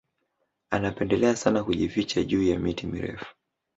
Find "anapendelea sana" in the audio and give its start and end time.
0.71-1.63